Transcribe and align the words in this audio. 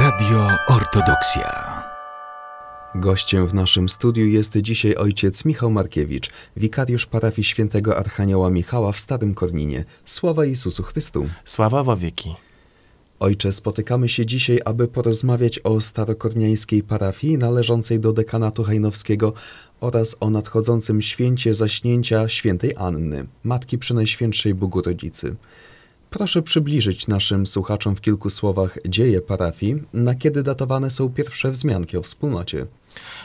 Radio 0.00 0.48
Ortodoksja. 0.68 1.82
Gościem 2.94 3.46
w 3.46 3.54
naszym 3.54 3.88
studiu 3.88 4.26
jest 4.26 4.56
dzisiaj 4.56 4.94
ojciec 4.94 5.44
Michał 5.44 5.70
Markiewicz, 5.70 6.30
wikariusz 6.56 7.06
parafii 7.06 7.44
świętego 7.44 7.98
Archanioła 7.98 8.50
Michała 8.50 8.92
w 8.92 8.98
Starym 8.98 9.34
Korninie. 9.34 9.84
Sława 10.04 10.44
Jezusu 10.44 10.82
Chrystu. 10.82 11.26
Sława 11.44 11.82
wo 11.82 11.96
wieki. 11.96 12.34
Ojcze, 13.20 13.52
spotykamy 13.52 14.08
się 14.08 14.26
dzisiaj, 14.26 14.58
aby 14.64 14.88
porozmawiać 14.88 15.58
o 15.58 15.80
starokorniańskiej 15.80 16.82
parafii 16.82 17.38
należącej 17.38 18.00
do 18.00 18.12
dekanatu 18.12 18.64
hajnowskiego 18.64 19.32
oraz 19.80 20.16
o 20.20 20.30
nadchodzącym 20.30 21.02
święcie 21.02 21.54
zaśnięcia 21.54 22.28
świętej 22.28 22.72
Anny, 22.76 23.24
Matki 23.44 23.78
Przenajświętszej 23.78 24.54
Bogu 24.54 24.82
Rodzicy. 24.82 25.36
Proszę 26.12 26.42
przybliżyć 26.42 27.08
naszym 27.08 27.46
słuchaczom 27.46 27.96
w 27.96 28.00
kilku 28.00 28.30
słowach 28.30 28.78
dzieje 28.88 29.20
parafii, 29.20 29.82
na 29.92 30.14
kiedy 30.14 30.42
datowane 30.42 30.90
są 30.90 31.08
pierwsze 31.08 31.50
wzmianki 31.50 31.96
o 31.96 32.02
wspólnocie. 32.02 32.66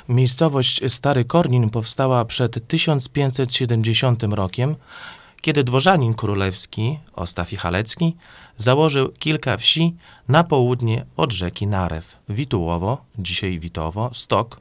Miejscowość 0.09 0.81
Stary 0.88 1.25
Kornin 1.25 1.70
powstała 1.70 2.25
przed 2.25 2.67
1570 2.67 4.23
rokiem, 4.23 4.75
kiedy 5.41 5.63
dworzanin 5.63 6.13
królewski, 6.13 6.99
Ostaf 7.13 7.49
Halecki, 7.49 8.16
założył 8.58 9.09
kilka 9.09 9.58
wsi 9.58 9.95
na 10.27 10.44
południe 10.44 11.05
od 11.17 11.33
rzeki 11.33 11.67
Narew. 11.67 12.17
Witułowo, 12.30 13.05
dzisiaj 13.19 13.59
Witowo, 13.59 14.09
Stok, 14.13 14.59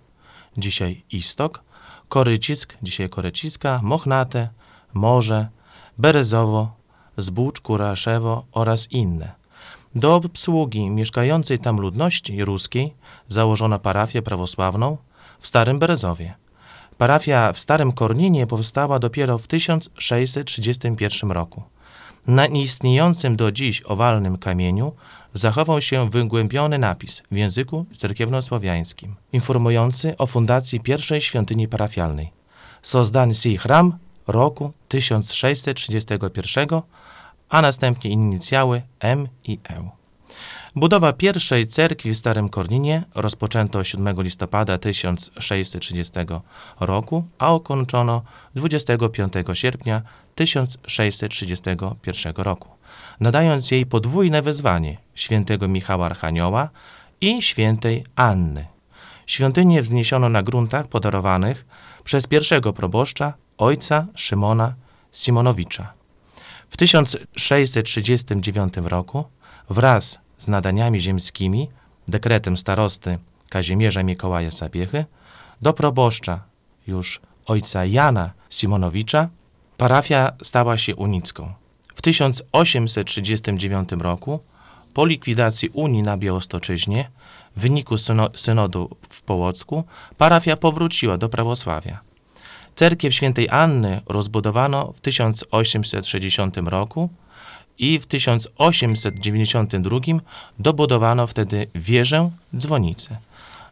dzisiaj 0.57 1.03
Istok, 1.13 1.63
Korycisk, 2.09 2.77
dzisiaj 2.83 3.09
Koryciska, 3.09 3.81
Mochnate, 3.83 4.49
Morze, 4.95 5.49
Berezowo, 5.99 6.77
Zbócz, 7.17 7.61
Kuraszewo 7.61 8.45
oraz 8.53 8.93
inne. 8.93 9.33
Do 9.95 10.15
obsługi 10.15 10.91
mieszkającej 10.91 11.59
tam 11.59 11.81
ludności 11.81 12.45
ruskiej 12.45 12.95
założono 13.29 13.79
parafię 13.79 14.23
prawosławną 14.23 14.97
w 15.41 15.47
Starym 15.47 15.79
Berezowie. 15.79 16.35
Parafia 16.99 17.53
w 17.53 17.59
Starym 17.59 17.93
Korninie 17.93 18.47
powstała 18.47 18.99
dopiero 18.99 19.39
w 19.39 19.47
1631 19.47 21.31
roku. 21.31 21.63
Na 22.27 22.47
nieistniejącym 22.47 23.37
do 23.37 23.53
dziś 23.53 23.83
owalnym 23.85 24.39
kamieniu 24.39 24.93
zachował 25.35 25.81
się 25.81 26.11
wygłębiony 26.11 26.79
napis 26.79 27.23
w 27.31 27.37
języku 27.37 27.87
cerkiewnosłowiańskim, 27.93 29.17
informujący 29.33 30.17
o 30.17 30.27
fundacji 30.27 30.81
pierwszej 30.81 31.21
świątyni 31.21 31.69
parafialnej. 31.69 32.33
Sozdań 32.83 33.35
si 33.35 33.57
chram 33.57 33.99
roku 34.27 34.73
1631, 34.89 36.69
a 37.49 37.63
następnie 37.63 38.11
inicjały 38.11 38.83
M 39.01 39.29
i 39.45 39.59
E. 39.71 39.91
Budowa 40.77 41.13
pierwszej 41.13 41.67
cerkwi 41.67 42.11
w 42.11 42.17
Starym 42.17 42.49
Korninie 42.49 43.03
rozpoczęto 43.15 43.85
7 43.85 44.23
listopada 44.23 44.79
1630 44.79 46.13
roku, 46.81 47.25
a 47.39 47.55
ukończono 47.55 48.23
25 48.55 49.33
sierpnia 49.53 50.03
1631 50.35 52.33
roku, 52.37 52.69
nadając 53.21 53.71
jej 53.71 53.87
podwójne 53.87 54.43
wezwanie 54.43 54.97
świętego 55.15 55.69
Michała 55.69 56.07
Archanioła 56.07 56.69
i 57.21 57.43
świętej 57.43 58.05
Anny. 58.17 58.67
Świątynię 59.27 59.83
wzniesiono 59.83 60.29
na 60.29 60.43
gruntach 60.43 60.89
podarowanych 60.89 61.67
przez 62.05 62.27
pierwszego 62.27 62.73
proboszcza, 62.73 63.35
ojca 63.59 64.07
Szymona 64.15 64.75
Simonowicza. 65.13 65.93
W 66.71 66.77
1639 66.77 68.75
roku 68.77 69.25
wraz 69.71 70.19
z 70.39 70.49
nadaniami 70.49 71.01
ziemskimi, 71.01 71.69
dekretem 72.09 72.57
starosty 72.57 73.19
Kazimierza 73.49 74.03
Mikołaja 74.03 74.51
Sapiechy, 74.51 75.05
do 75.63 75.73
proboszcza 75.73 76.41
już 76.87 77.21
ojca 77.47 77.85
Jana 77.85 78.31
Simonowicza, 78.51 79.29
parafia 79.77 80.33
stała 80.43 80.79
się 80.79 80.97
unicką. 80.97 81.53
W 81.95 82.03
1839 82.03 83.89
roku, 83.99 84.41
po 84.95 85.07
likwidacji 85.07 85.69
Unii 85.69 86.03
na 86.03 86.17
Białostoczyźnie, 86.17 87.11
w 87.57 87.61
wyniku 87.61 87.95
syno- 87.95 88.31
synodu 88.35 88.97
w 89.11 89.23
Połocku, 89.23 89.85
parafia 90.19 90.57
powróciła 90.57 91.19
do 91.19 91.29
prawosławia. 91.29 92.06
Cerkiew 92.77 93.15
świętej 93.15 93.49
Anny 93.51 94.01
rozbudowano 94.07 94.93
w 94.93 95.01
1860 95.01 96.57
roku 96.57 97.09
i 97.79 97.99
w 97.99 98.07
1892 98.07 99.99
dobudowano 100.59 101.27
wtedy 101.27 101.67
wieżę, 101.75 102.31
dzwonicę. 102.57 103.17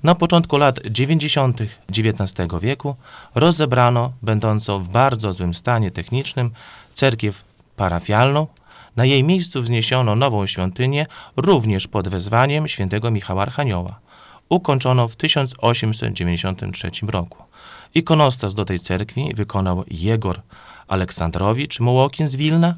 Na 0.03 0.15
początku 0.15 0.57
lat 0.57 0.81
90. 0.91 1.61
XIX 1.89 2.35
wieku 2.61 2.97
rozebrano, 3.35 4.13
będącą 4.23 4.79
w 4.79 4.89
bardzo 4.89 5.33
złym 5.33 5.55
stanie 5.55 5.91
technicznym, 5.91 6.51
cerkiew 6.93 7.45
parafialną. 7.77 8.47
Na 8.97 9.05
jej 9.05 9.25
miejscu 9.25 9.63
wzniesiono 9.63 10.17
nową 10.17 10.47
świątynię, 10.47 11.07
również 11.37 11.89
pod 11.89 12.09
wezwaniem 12.09 12.69
świętego 12.69 13.11
Michała 13.11 13.43
Archanioła. 13.43 14.01
Ukończono 14.49 15.09
w 15.09 15.17
1893 15.17 16.91
roku. 17.09 17.45
Ikonostas 17.95 18.55
do 18.55 18.65
tej 18.65 18.79
cerkwi 18.79 19.35
wykonał 19.35 19.85
Jegor 19.91 20.43
Aleksandrowicz 20.87 21.81
Mułokin 21.81 22.29
z 22.29 22.37
Wilna. 22.37 22.75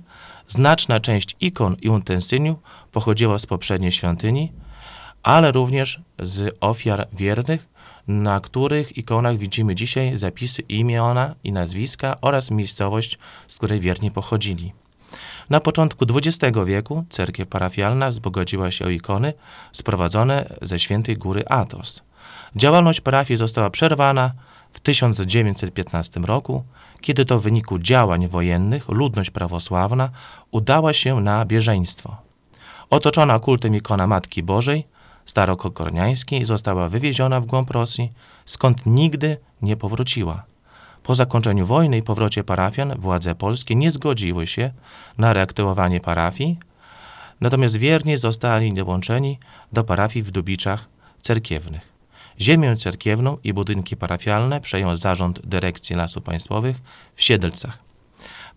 Znaczna 0.48 1.00
część 1.00 1.36
ikon 1.40 1.76
i 1.82 1.88
utensyliów 1.88 2.58
pochodziła 2.92 3.38
z 3.38 3.46
poprzedniej 3.46 3.92
świątyni, 3.92 4.52
ale 5.22 5.52
również 5.52 6.00
z 6.22 6.56
ofiar 6.60 7.08
wiernych, 7.12 7.68
na 8.08 8.40
których 8.40 8.98
ikonach 8.98 9.38
widzimy 9.38 9.74
dzisiaj 9.74 10.16
zapisy 10.16 10.62
imiona 10.62 11.34
i 11.44 11.52
nazwiska 11.52 12.16
oraz 12.20 12.50
miejscowość, 12.50 13.18
z 13.46 13.56
której 13.56 13.80
wierni 13.80 14.10
pochodzili. 14.10 14.72
Na 15.50 15.60
początku 15.60 16.04
XX 16.14 16.58
wieku 16.66 17.04
cerkiew 17.10 17.48
parafialna 17.48 18.08
wzbogaciła 18.08 18.70
się 18.70 18.84
o 18.84 18.88
ikony 18.88 19.32
sprowadzone 19.72 20.56
ze 20.62 20.78
świętej 20.78 21.16
góry 21.16 21.44
Atos. 21.48 22.02
Działalność 22.56 23.00
parafii 23.00 23.36
została 23.36 23.70
przerwana 23.70 24.32
w 24.76 24.80
1915 24.80 26.20
roku, 26.20 26.64
kiedy 27.00 27.24
to 27.24 27.38
w 27.38 27.42
wyniku 27.42 27.78
działań 27.78 28.28
wojennych 28.28 28.88
ludność 28.88 29.30
prawosławna 29.30 30.10
udała 30.50 30.92
się 30.92 31.20
na 31.20 31.44
bieżeństwo. 31.44 32.16
Otoczona 32.90 33.38
kultem 33.38 33.74
ikona 33.74 34.06
Matki 34.06 34.42
Bożej, 34.42 34.86
starokokorniańskiej, 35.26 36.44
została 36.44 36.88
wywieziona 36.88 37.40
w 37.40 37.46
głąb 37.46 37.70
Rosji, 37.70 38.12
skąd 38.44 38.86
nigdy 38.86 39.36
nie 39.62 39.76
powróciła. 39.76 40.44
Po 41.02 41.14
zakończeniu 41.14 41.66
wojny 41.66 41.98
i 41.98 42.02
powrocie 42.02 42.44
parafian 42.44 42.94
władze 42.98 43.34
polskie 43.34 43.74
nie 43.74 43.90
zgodziły 43.90 44.46
się 44.46 44.70
na 45.18 45.32
reaktywowanie 45.32 46.00
parafii, 46.00 46.58
natomiast 47.40 47.76
wierni 47.76 48.16
zostali 48.16 48.74
dołączeni 48.74 49.38
do 49.72 49.84
parafii 49.84 50.22
w 50.22 50.30
Dubiczach 50.30 50.88
cerkiewnych. 51.20 51.95
Ziemię 52.40 52.76
cerkiewną 52.76 53.36
i 53.44 53.52
budynki 53.52 53.96
parafialne 53.96 54.60
przejął 54.60 54.96
zarząd 54.96 55.46
Dyrekcji 55.46 55.96
Lasów 55.96 56.22
Państwowych 56.22 56.76
w 57.14 57.22
Siedlcach. 57.22 57.78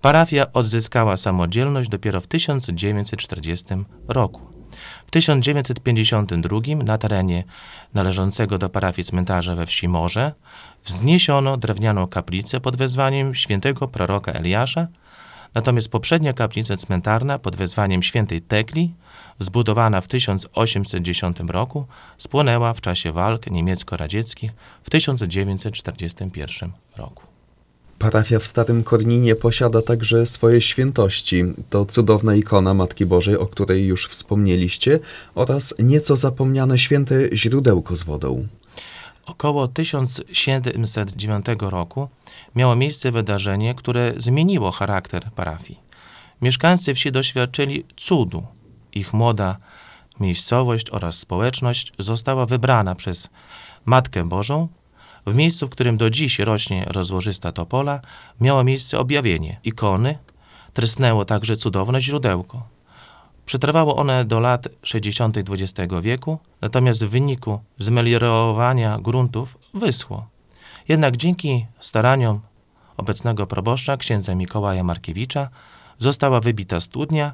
Parafia 0.02 0.54
odzyskała 0.54 1.18
samodzielność 1.18 1.90
dopiero 1.90 2.22
w 2.22 2.28
1940 2.28 3.66
roku. 4.08 4.60
W 5.08 5.12
1952 5.12 6.60
na 6.84 6.98
terenie 6.98 7.44
należącego 7.94 8.58
do 8.58 8.70
parafii 8.70 9.06
cmentarza 9.06 9.56
we 9.56 9.66
wsi 9.66 9.88
Morze 9.88 10.34
wzniesiono 10.84 11.58
drewnianą 11.58 12.08
kaplicę 12.08 12.60
pod 12.60 12.76
wezwaniem 12.76 13.36
świętego 13.36 13.88
proroka 13.88 14.32
Eliasza, 14.32 14.88
natomiast 15.54 15.90
poprzednia 15.90 16.34
kaplica 16.34 16.78
cmentarna 16.78 17.40
pod 17.40 17.56
wezwaniem 17.56 18.04
świętej 18.04 18.42
Tekli, 18.42 18.94
zbudowana 19.40 20.02
w 20.02 20.08
1810 20.08 21.38
roku, 21.48 21.86
spłonęła 22.18 22.74
w 22.74 22.82
czasie 22.82 23.12
walk 23.12 23.48
niemiecko-radzieckich 23.48 24.52
w 24.84 24.90
1941 24.90 26.72
roku. 26.98 27.24
Parafia 28.00 28.40
w 28.40 28.46
Starym 28.46 28.84
Korninie 28.84 29.36
posiada 29.36 29.82
także 29.82 30.26
swoje 30.26 30.62
świętości. 30.62 31.44
To 31.70 31.86
cudowna 31.86 32.36
ikona 32.36 32.74
Matki 32.74 33.06
Bożej, 33.06 33.38
o 33.38 33.46
której 33.46 33.86
już 33.86 34.08
wspomnieliście, 34.08 35.00
oraz 35.36 35.74
nieco 35.80 36.16
zapomniane 36.16 36.80
święte 36.80 37.16
źródełko 37.34 37.96
z 37.96 38.04
wodą. 38.04 38.48
Około 39.26 39.68
1709 39.68 41.46
roku 41.60 42.08
miało 42.56 42.76
miejsce 42.76 43.12
wydarzenie, 43.12 43.76
które 43.76 44.14
zmieniło 44.18 44.72
charakter 44.72 45.32
parafii. 45.36 45.80
Mieszkańcy 46.42 46.94
wsi 46.94 47.12
doświadczyli 47.12 47.86
cudu. 47.98 48.44
Ich 48.94 49.14
młoda 49.14 49.58
miejscowość 50.20 50.90
oraz 50.92 51.16
społeczność 51.16 51.94
została 52.00 52.46
wybrana 52.46 52.96
przez 52.96 53.30
Matkę 53.86 54.30
Bożą. 54.30 54.68
W 55.28 55.36
miejscu, 55.36 55.68
w 55.68 55.70
którym 55.70 55.98
do 55.98 56.10
dziś 56.10 56.40
rośnie 56.40 56.86
rozłożysta 56.88 57.52
topola, 57.52 58.02
miało 58.42 58.64
miejsce 58.64 59.00
objawienie 59.00 59.60
ikony, 59.64 60.18
trysnęło 60.74 61.26
także 61.26 61.56
cudowne 61.56 62.02
źródełko. 62.02 62.68
Przetrwało 63.46 63.96
one 63.96 64.26
do 64.26 64.40
lat 64.40 64.68
60. 64.84 65.38
XX 65.38 65.94
wieku, 66.02 66.40
natomiast 66.62 67.06
w 67.06 67.10
wyniku 67.10 67.60
zmeliorowania 67.80 69.00
gruntów 69.00 69.58
wyschło. 69.74 70.28
Jednak 70.88 71.18
dzięki 71.18 71.66
staraniom 71.80 72.42
obecnego 72.98 73.48
proboszcza, 73.48 73.98
księdza 73.98 74.36
Mikołaja 74.36 74.84
Markiewicza, 74.84 75.50
została 75.98 76.40
wybita 76.40 76.80
studnia 76.80 77.34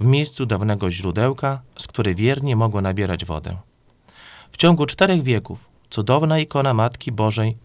w 0.00 0.04
miejscu 0.04 0.46
dawnego 0.46 0.90
źródełka, 0.90 1.62
z 1.78 1.86
której 1.86 2.14
wiernie 2.14 2.56
mogło 2.56 2.80
nabierać 2.80 3.24
wodę. 3.24 3.56
W 4.50 4.56
ciągu 4.56 4.86
czterech 4.86 5.22
wieków 5.22 5.68
cudowna 5.90 6.38
ikona 6.38 6.74
Matki 6.74 7.12
Bożej 7.12 7.56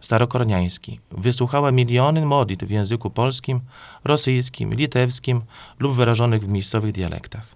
starokorniański 0.00 1.00
wysłuchała 1.10 1.70
miliony 1.70 2.26
modlitw 2.26 2.64
w 2.64 2.70
języku 2.70 3.10
polskim, 3.10 3.60
rosyjskim, 4.04 4.74
litewskim 4.74 5.42
lub 5.78 5.94
wyrażonych 5.94 6.42
w 6.42 6.48
miejscowych 6.48 6.92
dialektach. 6.92 7.46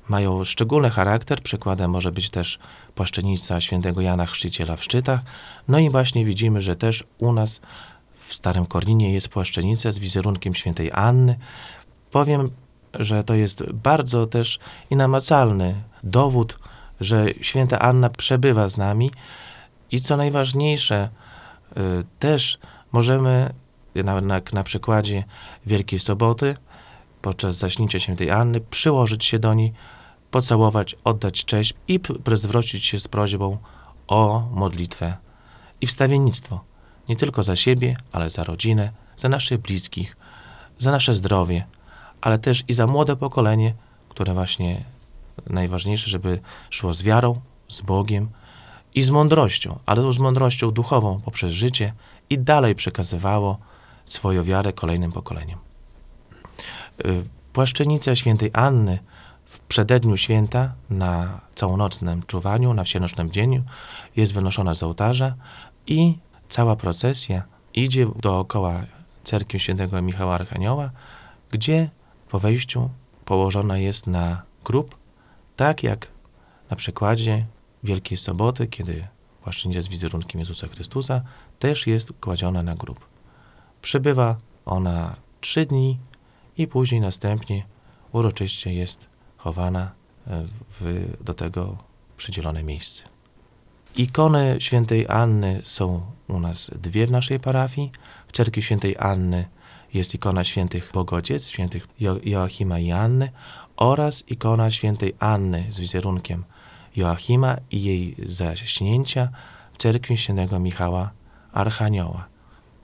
mają 0.08 0.44
szczególny 0.44 0.90
charakter. 0.90 1.42
Przykładem 1.42 1.90
może 1.90 2.10
być 2.10 2.30
też 2.30 2.58
płaszczenica 2.94 3.60
świętego 3.60 4.00
Jana 4.00 4.26
Chrzciciela 4.26 4.76
w 4.76 4.84
Szczytach. 4.84 5.20
No 5.68 5.78
i 5.78 5.90
właśnie 5.90 6.24
widzimy, 6.24 6.60
że 6.60 6.76
też 6.76 7.04
u 7.18 7.32
nas 7.32 7.60
w 8.14 8.34
Starym 8.34 8.66
Korninie 8.66 9.12
jest 9.12 9.28
płaszczenica 9.28 9.92
z 9.92 9.98
wizerunkiem 9.98 10.54
świętej 10.54 10.90
Anny. 10.92 11.38
Powiem, 12.10 12.50
że 12.94 13.24
to 13.24 13.34
jest 13.34 13.72
bardzo 13.72 14.26
też 14.26 14.58
i 14.90 14.96
namacalny 14.96 15.74
dowód, 16.02 16.58
że 17.00 17.26
święta 17.40 17.78
Anna 17.78 18.10
przebywa 18.10 18.68
z 18.68 18.76
nami 18.76 19.10
i 19.90 20.00
co 20.00 20.16
najważniejsze, 20.16 21.08
też 22.18 22.58
możemy 22.92 23.54
na, 23.94 24.20
na, 24.20 24.40
na 24.52 24.62
przykładzie 24.62 25.24
Wielkiej 25.66 26.00
Soboty 26.00 26.54
podczas 27.22 27.56
zaśnięcia 27.56 27.98
świętej 27.98 28.30
Anny 28.30 28.60
przyłożyć 28.60 29.24
się 29.24 29.38
do 29.38 29.54
niej, 29.54 29.72
pocałować, 30.30 30.96
oddać 31.04 31.44
cześć 31.44 31.74
i 31.88 32.00
zwrócić 32.32 32.84
się 32.84 32.98
z 32.98 33.08
prośbą 33.08 33.58
o 34.08 34.48
modlitwę 34.52 35.16
i 35.80 35.86
wstawiennictwo. 35.86 36.64
Nie 37.08 37.16
tylko 37.16 37.42
za 37.42 37.56
siebie, 37.56 37.96
ale 38.12 38.30
za 38.30 38.44
rodzinę, 38.44 38.92
za 39.16 39.28
naszych 39.28 39.58
bliskich, 39.58 40.16
za 40.78 40.90
nasze 40.90 41.14
zdrowie, 41.14 41.66
ale 42.20 42.38
też 42.38 42.64
i 42.68 42.72
za 42.72 42.86
młode 42.86 43.16
pokolenie, 43.16 43.74
które 44.08 44.34
właśnie 44.34 44.84
najważniejsze, 45.46 46.10
żeby 46.10 46.40
szło 46.70 46.94
z 46.94 47.02
wiarą, 47.02 47.40
z 47.68 47.80
Bogiem 47.80 48.28
i 48.94 49.02
z 49.02 49.10
mądrością, 49.10 49.78
ale 49.86 50.12
z 50.12 50.18
mądrością 50.18 50.70
duchową 50.70 51.20
poprzez 51.24 51.52
życie 51.52 51.92
i 52.30 52.38
dalej 52.38 52.74
przekazywało 52.74 53.58
swoją 54.04 54.42
wiarę 54.42 54.72
kolejnym 54.72 55.12
pokoleniom. 55.12 55.58
Y, 57.04 57.24
Płaszczenica 57.52 58.14
świętej 58.14 58.50
Anny 58.52 58.98
w 59.44 59.60
przededniu 59.60 60.16
święta 60.16 60.72
na 60.90 61.40
całonocnym 61.54 62.22
czuwaniu, 62.22 62.74
na 62.74 62.84
wsienocznym 62.84 63.30
dzieniu 63.30 63.62
jest 64.16 64.34
wynoszona 64.34 64.74
z 64.74 64.82
ołtarza 64.82 65.34
i 65.86 66.18
cała 66.48 66.76
procesja 66.76 67.42
idzie 67.74 68.06
dookoła 68.16 68.82
cerkwi 69.24 69.60
świętego 69.60 70.02
Michała 70.02 70.34
Archanioła, 70.34 70.90
gdzie 71.50 71.90
po 72.28 72.38
wejściu 72.38 72.90
położona 73.24 73.78
jest 73.78 74.06
na 74.06 74.42
grób, 74.64 74.98
tak 75.56 75.82
jak 75.82 76.08
na 76.70 76.76
przykładzie 76.76 77.46
Wielkiej 77.82 78.18
Soboty, 78.18 78.66
kiedy 78.66 79.06
płaszczynica 79.42 79.82
z 79.82 79.88
wizerunkiem 79.88 80.38
Jezusa 80.38 80.68
Chrystusa 80.68 81.22
też 81.58 81.86
jest 81.86 82.12
kładziona 82.20 82.62
na 82.62 82.74
grób. 82.74 83.08
Przebywa 83.82 84.36
ona 84.66 85.16
trzy 85.40 85.66
dni 85.66 85.98
i 86.56 86.66
później 86.66 87.00
następnie 87.00 87.66
uroczyście 88.12 88.74
jest 88.74 89.08
chowana 89.36 89.92
e, 90.26 90.46
w 90.70 91.08
do 91.20 91.34
tego 91.34 91.76
przydzielone 92.16 92.62
miejsce. 92.62 93.02
Ikony 93.96 94.56
świętej 94.58 95.06
Anny 95.08 95.60
są 95.64 96.02
u 96.28 96.40
nas 96.40 96.70
dwie 96.74 97.06
w 97.06 97.10
naszej 97.10 97.40
parafii. 97.40 97.90
W 98.26 98.32
cerkwi 98.32 98.62
świętej 98.62 98.96
Anny 98.98 99.48
jest 99.94 100.14
ikona 100.14 100.44
świętych 100.44 100.90
Bogodziec, 100.94 101.48
świętych 101.48 101.88
jo 102.00 102.16
Joachima 102.24 102.78
i 102.78 102.90
Anny 102.90 103.30
oraz 103.76 104.24
ikona 104.28 104.70
świętej 104.70 105.14
Anny 105.18 105.66
z 105.70 105.80
wizerunkiem 105.80 106.44
Joachima 106.96 107.56
i 107.70 107.82
jej 107.82 108.16
zaśnięcia 108.24 109.28
w 109.72 109.78
cerkwi 109.78 110.16
świętego 110.16 110.58
Michała 110.58 111.10
Archanioła. 111.52 112.28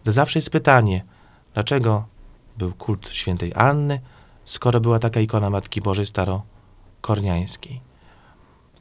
To 0.04 0.12
zawsze 0.12 0.38
jest 0.38 0.50
pytanie, 0.50 1.04
dlaczego 1.54 2.06
był 2.58 2.72
kult 2.72 3.08
świętej 3.08 3.52
Anny, 3.54 4.00
skoro 4.44 4.80
była 4.80 4.98
taka 4.98 5.20
ikona 5.20 5.50
Matki 5.50 5.80
Bożej 5.80 6.06
starokorniańskiej. 6.06 7.80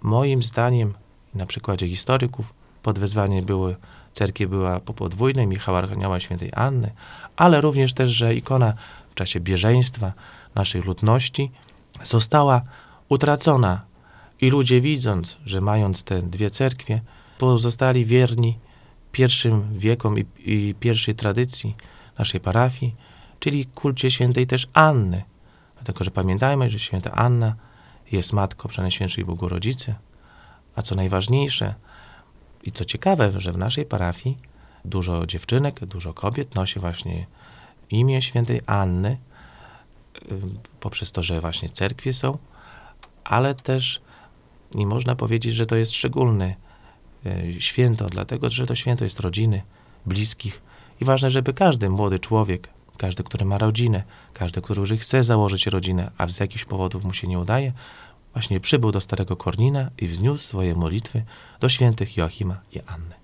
Moim 0.01 0.43
zdaniem, 0.43 0.93
na 1.33 1.45
przykładzie 1.45 1.87
historyków, 1.87 2.53
pod 2.83 2.99
wezwaniem 2.99 3.45
były, 3.45 3.75
cerkiew 4.13 4.49
była 4.49 4.79
po 4.79 4.93
podwójnej 4.93 5.47
Michała 5.47 5.79
Archanioła 5.79 6.19
świętej 6.19 6.51
Anny, 6.55 6.91
ale 7.35 7.61
również 7.61 7.93
też, 7.93 8.09
że 8.09 8.35
ikona 8.35 8.73
w 9.11 9.15
czasie 9.15 9.39
bieżeństwa 9.39 10.13
naszej 10.55 10.81
ludności 10.81 11.51
została 12.03 12.61
utracona 13.09 13.81
i 14.41 14.49
ludzie 14.49 14.81
widząc, 14.81 15.37
że 15.45 15.61
mając 15.61 16.03
te 16.03 16.21
dwie 16.21 16.49
cerkwie, 16.49 17.01
pozostali 17.37 18.05
wierni 18.05 18.59
pierwszym 19.11 19.77
wiekom 19.77 20.19
i, 20.19 20.25
i 20.45 20.75
pierwszej 20.79 21.15
tradycji 21.15 21.75
naszej 22.19 22.41
parafii, 22.41 22.95
czyli 23.39 23.65
kulcie 23.65 24.11
świętej 24.11 24.47
też 24.47 24.67
Anny. 24.73 25.23
Dlatego, 25.73 26.03
że 26.03 26.11
pamiętajmy, 26.11 26.69
że 26.69 26.79
święta 26.79 27.11
Anna 27.11 27.55
jest 28.11 28.33
matką 28.33 28.69
Przenajświętszej 28.69 29.25
Bogorodzicy, 29.25 29.95
a 30.75 30.81
co 30.81 30.95
najważniejsze 30.95 31.75
i 32.63 32.71
co 32.71 32.85
ciekawe, 32.85 33.31
że 33.39 33.51
w 33.51 33.57
naszej 33.57 33.85
parafii 33.85 34.37
dużo 34.85 35.25
dziewczynek, 35.25 35.85
dużo 35.85 36.13
kobiet 36.13 36.55
nosi 36.55 36.79
właśnie 36.79 37.25
imię 37.89 38.21
świętej 38.21 38.61
Anny, 38.65 39.17
poprzez 40.79 41.11
to, 41.11 41.23
że 41.23 41.41
właśnie 41.41 41.69
cerkwie 41.69 42.13
są, 42.13 42.37
ale 43.23 43.55
też 43.55 44.01
i 44.75 44.85
można 44.85 45.15
powiedzieć, 45.15 45.55
że 45.55 45.65
to 45.65 45.75
jest 45.75 45.91
szczególne 45.91 46.55
święto, 47.59 48.09
dlatego 48.09 48.49
że 48.49 48.65
to 48.65 48.75
święto 48.75 49.03
jest 49.03 49.19
rodziny, 49.19 49.61
bliskich 50.05 50.61
i 51.01 51.05
ważne, 51.05 51.29
żeby 51.29 51.53
każdy 51.53 51.89
młody 51.89 52.19
człowiek, 52.19 52.69
każdy, 52.97 53.23
który 53.23 53.45
ma 53.45 53.57
rodzinę, 53.57 54.03
każdy, 54.33 54.61
który 54.61 54.79
już 54.79 54.91
chce 54.91 55.23
założyć 55.23 55.67
rodzinę, 55.67 56.11
a 56.17 56.27
z 56.27 56.39
jakichś 56.39 56.65
powodów 56.65 57.03
mu 57.03 57.13
się 57.13 57.27
nie 57.27 57.39
udaje, 57.39 57.73
właśnie 58.33 58.59
przybył 58.59 58.91
do 58.91 59.01
Starego 59.01 59.35
Kornina 59.35 59.89
i 59.97 60.07
wzniósł 60.07 60.43
swoje 60.43 60.75
modlitwy 60.75 61.23
do 61.59 61.69
świętych 61.69 62.17
Joachima 62.17 62.61
i 62.73 62.79
Anny. 62.79 63.15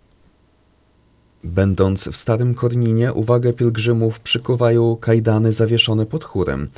Będąc 1.43 2.07
w 2.07 2.15
Starym 2.15 2.55
Korninie, 2.55 3.13
uwagę 3.13 3.53
pielgrzymów 3.53 4.19
przykuwają 4.19 4.95
kajdany 4.95 5.53
zawieszone 5.53 6.05
pod 6.05 6.23
chórem. 6.23 6.69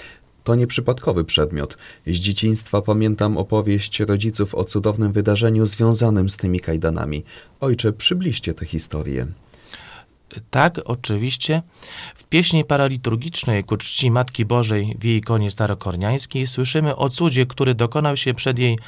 To 0.43 0.55
nieprzypadkowy 0.55 1.23
przedmiot. 1.23 1.77
Z 2.07 2.15
dzieciństwa 2.15 2.81
pamiętam 2.81 3.37
opowieść 3.37 3.99
rodziców 3.99 4.55
o 4.55 4.63
cudownym 4.63 5.11
wydarzeniu 5.11 5.65
związanym 5.65 6.29
z 6.29 6.37
tymi 6.37 6.59
kajdanami. 6.59 7.23
Ojcze, 7.59 7.93
przybliżcie 7.93 8.53
tę 8.53 8.65
historię. 8.65 9.27
Tak, 10.49 10.79
oczywiście. 10.85 11.61
W 12.15 12.23
pieśni 12.23 12.65
paraliturgicznej 12.65 13.63
ku 13.63 13.77
czci 13.77 14.11
Matki 14.11 14.45
Bożej 14.45 14.95
w 14.99 15.03
jej 15.03 15.17
ikonie 15.17 15.51
starokorniańskiej 15.51 16.47
słyszymy 16.47 16.95
o 16.95 17.09
cudzie, 17.09 17.45
który 17.45 17.75
dokonał 17.75 18.17
się 18.17 18.33
przed 18.33 18.59
jej 18.59 18.79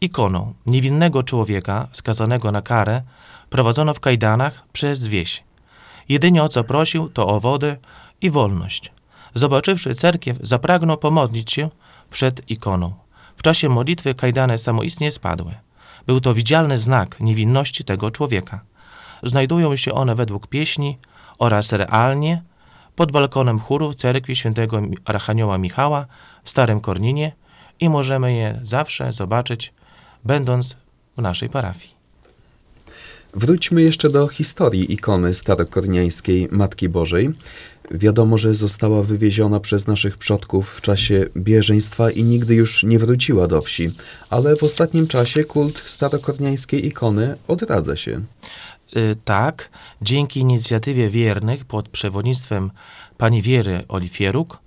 ikoną. 0.00 0.54
Niewinnego 0.66 1.22
człowieka, 1.22 1.88
skazanego 1.92 2.52
na 2.52 2.62
karę, 2.62 3.02
prowadzono 3.50 3.94
w 3.94 4.00
kajdanach 4.00 4.64
przez 4.72 5.04
wieś. 5.04 5.44
Jedynie 6.08 6.42
o 6.42 6.48
co 6.48 6.64
prosił, 6.64 7.08
to 7.08 7.26
o 7.26 7.40
wodę 7.40 7.76
i 8.20 8.30
wolność. 8.30 8.92
Zobaczywszy 9.34 9.94
cerkiew, 9.94 10.38
zapragnął 10.40 10.96
pomodlić 10.96 11.52
się 11.52 11.70
przed 12.10 12.50
ikoną. 12.50 12.94
W 13.36 13.42
czasie 13.42 13.68
modlitwy 13.68 14.14
kajdany 14.14 14.58
samoistnie 14.58 15.10
spadły. 15.10 15.54
Był 16.06 16.20
to 16.20 16.34
widzialny 16.34 16.78
znak 16.78 17.20
niewinności 17.20 17.84
tego 17.84 18.10
człowieka. 18.10 18.60
Znajdują 19.22 19.76
się 19.76 19.92
one 19.92 20.14
według 20.14 20.46
pieśni 20.46 20.98
oraz 21.38 21.72
realnie 21.72 22.42
pod 22.96 23.12
balkonem 23.12 23.58
chóru 23.58 23.90
w 23.90 23.94
cerkwi 23.94 24.36
świętego 24.36 24.82
Archanioła 25.04 25.58
Michała 25.58 26.06
w 26.42 26.50
Starym 26.50 26.80
Korninie 26.80 27.32
i 27.80 27.88
możemy 27.88 28.34
je 28.34 28.58
zawsze 28.62 29.12
zobaczyć, 29.12 29.74
będąc 30.24 30.76
w 31.16 31.22
naszej 31.22 31.48
parafii. 31.48 31.93
Wróćmy 33.36 33.82
jeszcze 33.82 34.10
do 34.10 34.28
historii 34.28 34.92
ikony 34.92 35.34
starokorniańskiej 35.34 36.48
Matki 36.50 36.88
Bożej. 36.88 37.30
Wiadomo, 37.90 38.38
że 38.38 38.54
została 38.54 39.02
wywieziona 39.02 39.60
przez 39.60 39.86
naszych 39.86 40.18
przodków 40.18 40.70
w 40.70 40.80
czasie 40.80 41.26
bieżeństwa 41.36 42.10
i 42.10 42.24
nigdy 42.24 42.54
już 42.54 42.82
nie 42.82 42.98
wróciła 42.98 43.46
do 43.48 43.62
wsi, 43.62 43.90
ale 44.30 44.56
w 44.56 44.62
ostatnim 44.62 45.06
czasie 45.06 45.44
kult 45.44 45.78
starokorniańskiej 45.78 46.86
ikony 46.86 47.36
odradza 47.48 47.96
się. 47.96 48.20
Y, 48.96 49.16
tak, 49.24 49.70
dzięki 50.02 50.40
inicjatywie 50.40 51.08
wiernych 51.08 51.64
pod 51.64 51.88
przewodnictwem 51.88 52.70
pani 53.18 53.42
Wiery 53.42 53.82
Olifieruk 53.88 54.58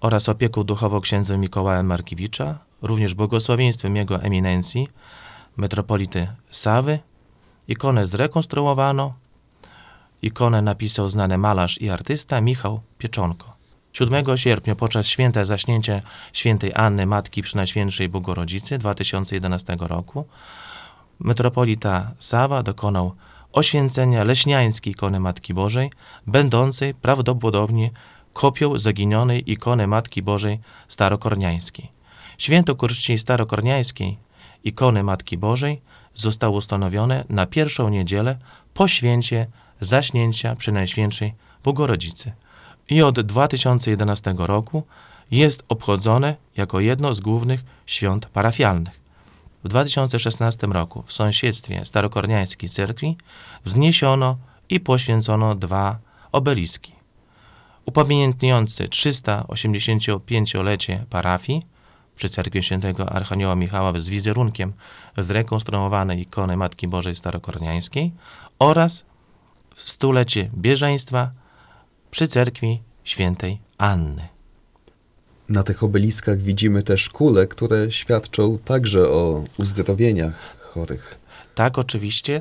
oraz 0.00 0.28
opieką 0.28 0.64
duchową 0.64 1.00
księdza 1.00 1.36
Mikołaja 1.36 1.82
Markiewicza, 1.82 2.58
również 2.82 3.14
błogosławieństwem 3.14 3.96
jego 3.96 4.22
eminencji, 4.22 4.88
metropolity 5.56 6.28
Sawy, 6.50 6.98
ikonę 7.68 8.06
zrekonstruowano. 8.06 9.14
Ikonę 10.22 10.62
napisał 10.62 11.08
znany 11.08 11.38
malarz 11.38 11.80
i 11.80 11.90
artysta 11.90 12.40
Michał 12.40 12.80
Pieczonko. 12.98 13.58
7 13.92 14.36
sierpnia 14.36 14.74
podczas 14.76 15.06
święta 15.06 15.44
zaśnięcia 15.44 16.00
świętej 16.32 16.72
Anny 16.74 17.06
Matki 17.06 17.42
Przynajświętszej 17.42 18.08
Bogorodzicy 18.08 18.78
2011 18.78 19.76
roku 19.80 20.24
metropolita 21.20 22.10
Sawa 22.18 22.62
dokonał 22.62 23.14
oświęcenia 23.52 24.24
leśniańskiej 24.24 24.92
ikony 24.92 25.20
Matki 25.20 25.54
Bożej, 25.54 25.90
będącej 26.26 26.94
prawdopodobnie 26.94 27.90
kopią 28.32 28.78
zaginionej 28.78 29.52
ikony 29.52 29.86
Matki 29.86 30.22
Bożej 30.22 30.60
starokorniańskiej. 30.88 31.92
Święto 32.38 32.74
ku 32.74 32.88
czci 32.88 33.18
starokorniańskiej 33.18 34.18
ikony 34.64 35.02
Matki 35.02 35.38
Bożej 35.38 35.80
zostało 36.20 36.56
ustanowione 36.56 37.24
na 37.28 37.46
pierwszą 37.46 37.88
niedzielę 37.88 38.38
po 38.74 38.88
święcie 38.88 39.46
zaśnięcia 39.80 40.56
Przenajświętszej 40.56 41.34
Bogorodzicy 41.64 42.32
i 42.88 43.02
od 43.02 43.20
2011 43.20 44.34
roku 44.38 44.82
jest 45.30 45.64
obchodzone 45.68 46.36
jako 46.56 46.80
jedno 46.80 47.14
z 47.14 47.20
głównych 47.20 47.64
świąt 47.86 48.26
parafialnych. 48.26 49.00
W 49.64 49.68
2016 49.68 50.66
roku 50.66 51.02
w 51.06 51.12
sąsiedztwie 51.12 51.84
starokorniańskiej 51.84 52.68
cerkwi 52.68 53.16
wzniesiono 53.64 54.36
i 54.68 54.80
poświęcono 54.80 55.54
dwa 55.54 55.98
obeliski. 56.32 56.92
Upamiętniający 57.86 58.88
385-lecie 58.88 61.04
parafii 61.10 61.66
przy 62.18 62.28
cerkwi 62.28 62.62
świętego 62.62 63.12
Archanioła 63.12 63.54
Michała 63.54 64.00
z 64.00 64.08
wizerunkiem 64.08 64.72
zrekonstruowanej 65.18 66.20
ikony 66.20 66.56
Matki 66.56 66.88
Bożej 66.88 67.14
Starokorniańskiej 67.14 68.12
oraz 68.58 69.04
w 69.74 69.90
stulecie 69.90 70.50
bieżeństwa 70.54 71.30
przy 72.10 72.28
cerkwi 72.28 72.82
świętej 73.04 73.60
Anny. 73.78 74.28
Na 75.48 75.62
tych 75.62 75.82
obeliskach 75.82 76.38
widzimy 76.38 76.82
też 76.82 77.08
kule, 77.08 77.46
które 77.46 77.92
świadczą 77.92 78.58
także 78.58 79.08
o 79.08 79.44
uzdrowieniach 79.58 80.56
chorych. 80.60 81.18
Tak, 81.54 81.78
oczywiście. 81.78 82.40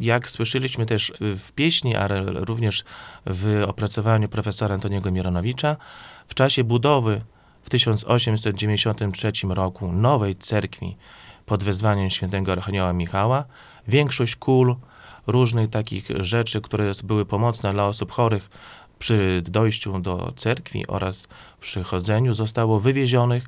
Jak 0.00 0.30
słyszeliśmy 0.30 0.86
też 0.86 1.12
w 1.20 1.52
pieśni, 1.52 1.96
ale 1.96 2.20
również 2.22 2.84
w 3.26 3.64
opracowaniu 3.66 4.28
profesora 4.28 4.74
Antoniego 4.74 5.10
Mironowicza, 5.10 5.76
w 6.28 6.34
czasie 6.34 6.64
budowy 6.64 7.20
w 7.68 7.70
1893 7.70 9.32
roku 9.48 9.92
nowej 9.92 10.36
cerkwi 10.36 10.96
pod 11.46 11.64
wezwaniem 11.64 12.10
świętego 12.10 12.52
Archanioła 12.52 12.92
Michała, 12.92 13.44
większość 13.88 14.36
kul, 14.36 14.76
różnych 15.26 15.70
takich 15.70 16.08
rzeczy, 16.20 16.60
które 16.60 16.92
były 17.04 17.26
pomocne 17.26 17.72
dla 17.72 17.86
osób 17.86 18.12
chorych 18.12 18.50
przy 18.98 19.42
dojściu 19.44 20.00
do 20.00 20.32
cerkwi 20.36 20.86
oraz 20.86 21.28
przy 21.60 21.84
chodzeniu, 21.84 22.34
zostało 22.34 22.80
wywiezionych 22.80 23.44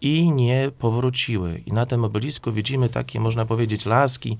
i 0.00 0.30
nie 0.30 0.70
powróciły. 0.78 1.62
I 1.66 1.72
na 1.72 1.86
tym 1.86 2.04
obelisku 2.04 2.52
widzimy 2.52 2.88
takie, 2.88 3.20
można 3.20 3.44
powiedzieć, 3.44 3.86
laski 3.86 4.38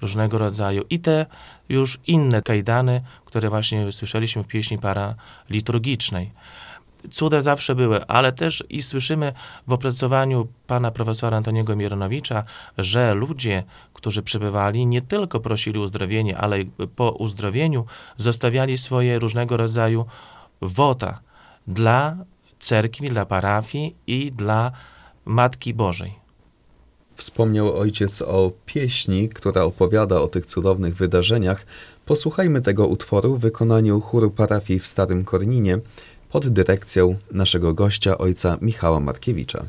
różnego 0.00 0.38
rodzaju 0.38 0.84
i 0.90 0.98
te 0.98 1.26
już 1.68 1.98
inne 2.06 2.42
kajdany, 2.42 3.02
które 3.24 3.50
właśnie 3.50 3.92
słyszeliśmy 3.92 4.42
w 4.42 4.46
pieśni 4.46 4.78
paraliturgicznej. 4.78 6.30
Cuda 7.10 7.40
zawsze 7.40 7.74
były, 7.74 8.06
ale 8.06 8.32
też 8.32 8.64
i 8.68 8.82
słyszymy 8.82 9.32
w 9.66 9.72
opracowaniu 9.72 10.48
pana 10.66 10.90
profesora 10.90 11.36
Antoniego 11.36 11.76
Mironowicza, 11.76 12.44
że 12.78 13.14
ludzie, 13.14 13.62
którzy 13.92 14.22
przybywali, 14.22 14.86
nie 14.86 15.02
tylko 15.02 15.40
prosili 15.40 15.78
uzdrowienie, 15.78 16.38
ale 16.38 16.56
po 16.96 17.10
uzdrowieniu 17.10 17.84
zostawiali 18.16 18.78
swoje 18.78 19.18
różnego 19.18 19.56
rodzaju 19.56 20.06
wota 20.62 21.20
dla 21.66 22.16
cerkwi, 22.58 23.08
dla 23.08 23.26
parafii 23.26 23.96
i 24.06 24.30
dla 24.30 24.72
Matki 25.24 25.74
Bożej. 25.74 26.14
Wspomniał 27.16 27.78
ojciec 27.78 28.22
o 28.22 28.50
pieśni, 28.66 29.28
która 29.28 29.62
opowiada 29.62 30.20
o 30.20 30.28
tych 30.28 30.46
cudownych 30.46 30.96
wydarzeniach. 30.96 31.66
Posłuchajmy 32.06 32.62
tego 32.62 32.86
utworu 32.86 33.36
w 33.36 33.40
wykonaniu 33.40 34.00
chóru 34.00 34.30
parafii 34.30 34.80
w 34.80 34.86
Starym 34.86 35.24
Korninie 35.24 35.78
pod 36.36 36.48
dyrekcją 36.48 37.16
naszego 37.32 37.74
gościa, 37.74 38.18
ojca 38.18 38.58
Michała 38.62 39.00
Markiewicza. 39.00 39.64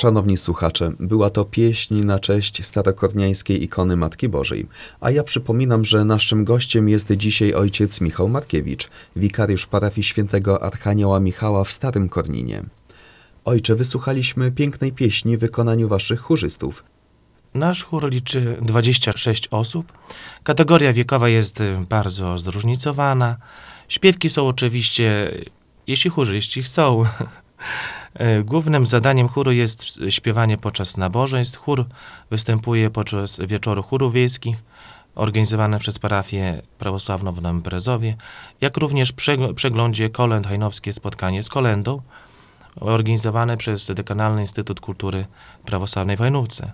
Szanowni 0.00 0.36
słuchacze, 0.36 0.92
była 1.00 1.30
to 1.30 1.44
pieśń 1.44 1.94
na 1.94 2.18
cześć 2.18 2.66
starokorniańskiej 2.66 3.64
ikony 3.64 3.96
Matki 3.96 4.28
Bożej. 4.28 4.66
A 5.00 5.10
ja 5.10 5.22
przypominam, 5.22 5.84
że 5.84 6.04
naszym 6.04 6.44
gościem 6.44 6.88
jest 6.88 7.12
dzisiaj 7.12 7.54
ojciec 7.54 8.00
Michał 8.00 8.28
Markiewicz, 8.28 8.88
wikariusz 9.16 9.66
parafii 9.66 10.04
świętego 10.04 10.62
Archanioła 10.62 11.20
Michała 11.20 11.64
w 11.64 11.72
Starym 11.72 12.08
Korninie. 12.08 12.62
Ojcze, 13.44 13.74
wysłuchaliśmy 13.74 14.52
pięknej 14.52 14.92
pieśni 14.92 15.36
w 15.36 15.40
wykonaniu 15.40 15.88
waszych 15.88 16.20
chórzystów. 16.20 16.84
Nasz 17.54 17.84
chór 17.84 18.10
liczy 18.10 18.56
26 18.62 19.48
osób. 19.50 19.92
Kategoria 20.42 20.92
wiekowa 20.92 21.28
jest 21.28 21.60
y, 21.60 21.76
bardzo 21.88 22.38
zróżnicowana. 22.38 23.36
Śpiewki 23.88 24.30
są 24.30 24.48
oczywiście, 24.48 25.32
jeśli 25.86 26.10
chórzyści 26.10 26.62
chcą. 26.62 27.02
E, 28.14 28.42
Głównym 28.42 28.86
zadaniem 28.86 29.28
chóru 29.28 29.52
jest 29.52 29.98
śpiewanie 30.08 30.56
podczas 30.56 30.96
nabożeństw. 30.96 31.58
Chór 31.58 31.86
występuje 32.30 32.90
podczas 32.90 33.40
wieczoru 33.40 33.82
chórów 33.82 34.12
wiejskich, 34.12 34.56
organizowane 35.14 35.78
przez 35.78 35.98
parafię 35.98 36.62
prawosławną 36.78 37.32
w 37.32 37.42
Nowym 37.42 37.62
Brezowie, 37.62 38.16
jak 38.60 38.76
również 38.76 39.12
przegl- 39.12 39.54
przeglądzie 39.54 40.10
kolęd 40.10 40.46
hajnowskie 40.46 40.92
spotkanie 40.92 41.42
z 41.42 41.48
kolendą, 41.48 42.02
organizowane 42.80 43.56
przez 43.56 43.86
Dekanalny 43.86 44.40
Instytut 44.40 44.80
Kultury 44.80 45.26
Prawosławnej 45.64 46.16
w 46.16 46.20
Hajnówce. 46.20 46.72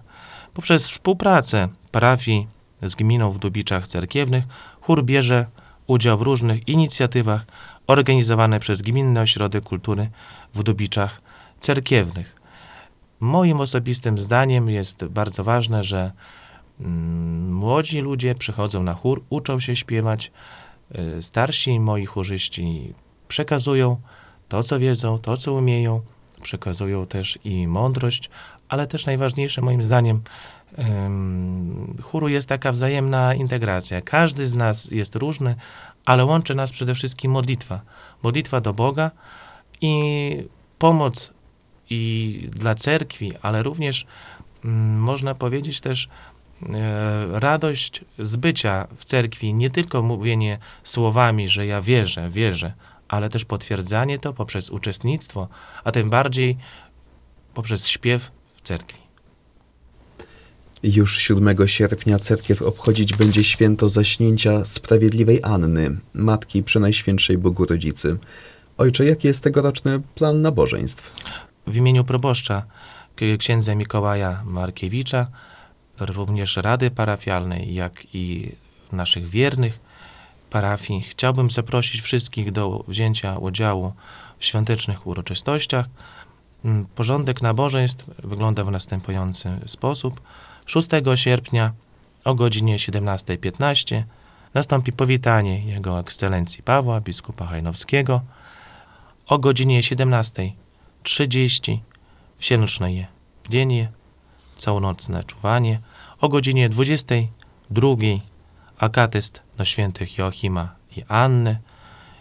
Poprzez 0.55 0.91
współpracę 0.91 1.69
parafii 1.93 2.47
z 2.83 2.95
gminą 2.95 3.31
w 3.31 3.39
Dubiczach 3.39 3.89
Cerkiewnych 3.89 4.45
chór 4.81 5.05
bierze 5.05 5.47
udział 5.87 6.19
w 6.19 6.23
różnych 6.23 6.69
inicjatywach 6.69 7.47
organizowane 7.87 8.61
przez 8.61 8.83
Gminny 8.83 9.21
Ośrodek 9.21 9.65
Kultury 9.65 10.11
w 10.55 10.63
Dubiczach 10.63 11.21
Cerkiewnych. 11.61 12.37
Moim 13.21 13.61
osobistym 13.61 14.19
zdaniem 14.19 14.71
jest 14.71 15.05
bardzo 15.05 15.45
ważne, 15.45 15.85
że 15.85 16.13
mm, 16.81 17.55
młodzi 17.55 18.01
ludzie 18.01 18.35
przychodzą 18.35 18.83
na 18.83 18.95
chór, 18.95 19.25
uczą 19.31 19.61
się 19.61 19.77
śpiewać, 19.77 20.33
y, 21.19 21.23
starsi 21.23 21.81
moi 21.81 22.07
chórzyści 22.07 22.95
przekazują 23.29 24.01
to, 24.49 24.63
co 24.63 24.79
wiedzą, 24.79 25.19
to, 25.19 25.37
co 25.37 25.53
umieją, 25.53 26.01
przekazują 26.43 27.07
też 27.07 27.39
i 27.45 27.69
mądrość, 27.69 28.31
ale 28.69 28.87
też 28.87 29.07
najważniejsze 29.07 29.63
moim 29.63 29.85
zdaniem 29.85 30.21
em, 30.77 31.97
chóru 32.03 32.29
jest 32.29 32.49
taka 32.49 32.73
wzajemna 32.73 33.35
integracja. 33.35 34.01
Każdy 34.03 34.47
z 34.47 34.55
nas 34.55 34.91
jest 34.91 35.17
różny, 35.17 35.55
ale 36.05 36.25
łączy 36.25 36.55
nas 36.55 36.73
przede 36.73 36.95
wszystkim 36.95 37.31
modlitwa. 37.31 37.81
Modlitwa 38.23 38.61
do 38.61 38.73
Boga 38.73 39.11
i 39.81 40.49
pomoc 40.79 41.36
i 41.91 42.49
dla 42.53 42.75
cerkwi, 42.75 43.33
ale 43.43 43.63
również 43.63 44.07
mm, 44.65 44.99
można 44.99 45.35
powiedzieć 45.35 45.81
też 45.81 46.09
e, 46.75 47.41
radość 47.41 48.05
z 48.19 48.37
bycia 48.37 48.89
w 48.97 49.05
cerkwi, 49.05 49.55
nie 49.55 49.71
tylko 49.71 50.03
mówienie 50.03 50.59
słowami, 50.85 51.49
że 51.49 51.67
ja 51.67 51.83
wierzę, 51.83 52.31
wierzę, 52.31 52.73
ale 53.09 53.29
też 53.29 53.45
potwierdzanie 53.45 54.19
to 54.19 54.33
poprzez 54.33 54.71
uczestnictwo, 54.71 55.49
a 55.85 55.93
tym 55.93 56.11
bardziej 56.11 56.57
poprzez 57.55 57.89
śpiew 57.89 58.31
w 58.55 58.61
cerkwi. 58.61 59.07
Już 60.83 61.19
7 61.19 61.69
sierpnia 61.69 62.19
cerkiew 62.19 62.63
obchodzić 62.63 63.17
będzie 63.17 63.45
święto 63.45 63.89
zaśnięcia 63.89 64.65
Sprawiedliwej 64.65 65.41
Anny, 65.43 65.97
Matki 66.15 66.63
Przenajświętszej 66.63 67.39
Bogu 67.39 67.65
Rodzicy. 67.65 68.17
Ojcze, 68.79 69.05
jaki 69.05 69.29
jest 69.29 69.43
tegoroczny 69.43 70.03
plan 70.15 70.43
nabożeństw? 70.43 71.15
W 71.67 71.77
imieniu 71.77 72.05
proboszcza 72.05 72.63
księdza 73.39 73.75
Mikołaja 73.75 74.43
Markiewicza, 74.45 75.27
również 76.01 76.57
Rady 76.57 76.91
Parafialnej, 76.91 77.75
jak 77.75 78.15
i 78.15 78.53
naszych 78.93 79.29
wiernych 79.29 79.81
parafii, 80.51 81.03
chciałbym 81.03 81.51
zaprosić 81.51 82.01
wszystkich 82.01 82.53
do 82.53 82.85
wzięcia 82.89 83.39
udziału 83.39 83.93
w 84.39 84.45
świątecznych 84.45 85.07
uroczystościach. 85.07 85.87
Mm, 86.65 86.87
Porządek 86.95 87.43
nabożeństw 87.43 88.11
wygląda 88.19 88.65
w 88.65 88.71
następujący 88.71 89.51
sposób. 89.67 90.21
6 90.67 90.89
sierpnia 91.15 91.73
o 92.25 92.35
godzinie 92.35 92.77
17.15 92.77 94.03
nastąpi 94.55 94.93
powitanie 94.93 95.65
Jego 95.65 96.01
Ekscelencji 96.01 96.63
Pawła, 96.63 97.01
biskupa 97.01 97.47
Hajnowskiego. 97.47 98.21
O 99.27 99.39
godzinie 99.39 99.83
17.30 101.07 101.79
wsieneczne 102.39 103.07
bdienie, 103.45 103.93
całonocne 104.57 105.25
czuwanie. 105.25 105.81
O 106.21 106.29
godzinie 106.29 106.69
22 106.69 107.89
akatyst 108.79 109.43
do 109.57 109.65
świętych 109.65 110.19
Joachima 110.19 110.75
i 110.97 111.05
Anny 111.09 111.59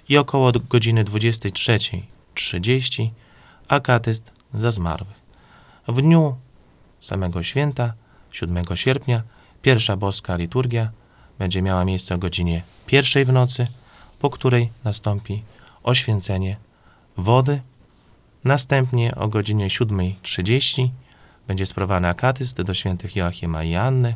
i 0.10 0.18
około 0.18 0.52
godziny 0.70 1.04
23.30 1.04 3.10
akatyst 3.68 4.32
za 4.54 4.72
zmarłych. 4.72 5.26
W 5.88 6.02
dniu 6.02 6.36
samego 7.00 7.44
święta, 7.44 7.94
7 8.32 8.66
sierpnia, 8.76 9.24
pierwsza 9.62 9.98
boska 9.98 10.36
liturgia 10.36 10.92
będzie 11.40 11.62
miała 11.62 11.86
miejsce 11.86 12.16
o 12.16 12.18
godzinie 12.18 12.64
pierwszej 12.86 13.26
w 13.26 13.34
nocy, 13.34 13.68
po 14.20 14.30
której 14.30 14.72
nastąpi 14.84 15.44
oświęcenie 15.84 16.58
wody. 17.18 17.62
Następnie 18.46 19.16
o 19.16 19.28
godzinie 19.28 19.68
7.30 19.68 20.90
będzie 21.48 21.66
sprawowany 21.66 22.08
akatyst 22.08 22.62
do 22.62 22.74
świętych 22.74 23.16
Joachima 23.16 23.64
i 23.64 23.76
Anny 23.76 24.16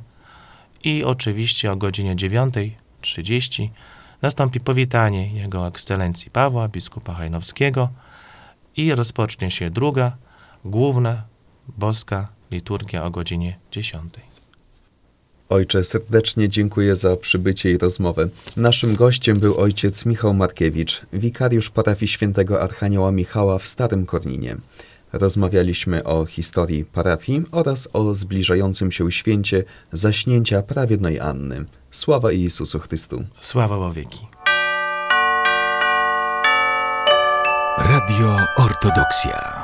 i 0.83 1.03
oczywiście 1.03 1.71
o 1.71 1.75
godzinie 1.75 2.15
9.30 2.15 3.69
nastąpi 4.21 4.59
powitanie 4.59 5.33
Jego 5.33 5.67
Ekscelencji 5.67 6.31
Pawła, 6.31 6.67
biskupa 6.67 7.13
Hajnowskiego 7.13 7.89
i 8.75 8.95
rozpocznie 8.95 9.51
się 9.51 9.69
druga, 9.69 10.17
główna, 10.65 11.23
boska 11.67 12.27
liturgia 12.51 13.03
o 13.03 13.11
godzinie 13.11 13.59
10. 13.71 14.13
Ojcze, 15.49 15.83
serdecznie 15.83 16.49
dziękuję 16.49 16.95
za 16.95 17.15
przybycie 17.15 17.71
i 17.71 17.77
rozmowę. 17.77 18.29
Naszym 18.57 18.95
gościem 18.95 19.39
był 19.39 19.57
ojciec 19.57 20.05
Michał 20.05 20.33
Markiewicz, 20.33 21.01
wikariusz 21.13 21.69
parafii 21.69 22.07
świętego 22.09 22.61
Archanioła 22.61 23.11
Michała 23.11 23.59
w 23.59 23.67
Starym 23.67 24.05
Korninie. 24.05 24.55
Rozmawialiśmy 25.13 26.03
o 26.03 26.25
historii 26.25 26.85
parafii 26.85 27.43
oraz 27.51 27.89
o 27.93 28.13
zbliżającym 28.13 28.91
się 28.91 29.11
święcie 29.11 29.63
zaśnięcia 29.91 30.61
prawiednej 30.61 31.19
Anny. 31.19 31.65
Sława 31.91 32.31
Jezusu 32.31 32.79
Chrystu. 32.79 33.23
Sława 33.39 33.77
o 33.77 33.91
wieki. 33.91 34.27
Radio 37.77 38.37
Ortodoksja. 38.57 39.58